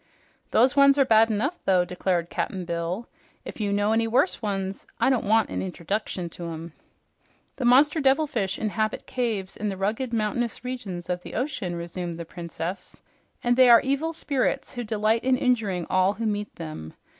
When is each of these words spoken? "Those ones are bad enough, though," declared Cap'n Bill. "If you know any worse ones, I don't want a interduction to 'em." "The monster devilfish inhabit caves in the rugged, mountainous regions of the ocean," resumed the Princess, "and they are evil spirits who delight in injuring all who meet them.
"Those 0.49 0.75
ones 0.75 0.97
are 0.97 1.05
bad 1.05 1.29
enough, 1.29 1.63
though," 1.63 1.85
declared 1.85 2.31
Cap'n 2.31 2.65
Bill. 2.65 3.07
"If 3.45 3.61
you 3.61 3.71
know 3.71 3.91
any 3.93 4.07
worse 4.07 4.41
ones, 4.41 4.87
I 4.99 5.11
don't 5.11 5.27
want 5.27 5.51
a 5.51 5.53
interduction 5.53 6.27
to 6.31 6.45
'em." 6.49 6.73
"The 7.57 7.65
monster 7.65 8.01
devilfish 8.01 8.57
inhabit 8.57 9.05
caves 9.05 9.55
in 9.55 9.69
the 9.69 9.77
rugged, 9.77 10.11
mountainous 10.11 10.65
regions 10.65 11.07
of 11.07 11.21
the 11.21 11.35
ocean," 11.35 11.75
resumed 11.75 12.17
the 12.17 12.25
Princess, 12.25 12.99
"and 13.43 13.55
they 13.55 13.69
are 13.69 13.81
evil 13.81 14.11
spirits 14.11 14.73
who 14.73 14.83
delight 14.83 15.23
in 15.23 15.37
injuring 15.37 15.85
all 15.87 16.13
who 16.13 16.25
meet 16.25 16.55
them. 16.55 16.95